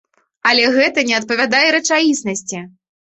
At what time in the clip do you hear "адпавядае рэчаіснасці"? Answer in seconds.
1.17-2.63